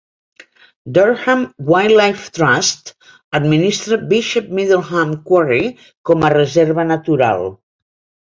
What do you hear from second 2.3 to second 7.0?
Trust administra Bishop Middleham Quarry com a reserva